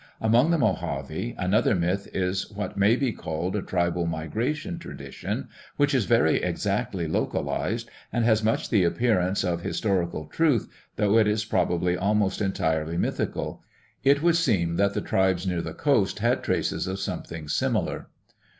Among 0.19 0.49
the 0.49 0.57
Mohave 0.57 1.35
another 1.37 1.75
myth 1.75 2.07
is 2.11 2.49
what 2.51 2.75
may 2.75 2.95
be 2.95 3.11
called 3.11 3.55
a 3.55 3.61
tribal 3.61 4.07
migration 4.07 4.79
tradition 4.79 5.47
which 5.77 5.93
is 5.93 6.05
very 6.05 6.41
exactly 6.41 7.05
localized 7.07 7.87
and 8.11 8.25
has 8.25 8.41
much 8.43 8.69
the 8.71 8.83
appearance 8.83 9.43
of 9.43 9.61
historical 9.61 10.25
truth 10.25 10.67
though 10.95 11.19
it 11.19 11.27
is 11.27 11.45
probably 11.45 11.95
almost 11.95 12.41
entirely 12.41 12.97
mythical; 12.97 13.61
it 14.03 14.23
would 14.23 14.37
seem 14.37 14.75
that 14.77 14.95
the 14.95 15.01
tribes 15.01 15.45
near 15.45 15.61
the 15.61 15.71
coast 15.75 16.17
had 16.17 16.41
traces 16.41 16.87
of 16.87 16.99
something 16.99 17.47
similar. 17.47 18.07